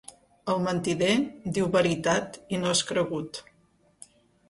[0.53, 1.11] El mentider
[1.59, 3.45] diu veritat i no és cregut.